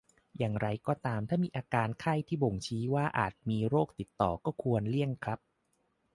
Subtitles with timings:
[0.37, 5.39] อย่างไรก็ตามถ้ามีอาการไข้ที่บ่งชี้ว่าอาจมีโรคติดต่อได้ก็ควรเลี่ยงครับ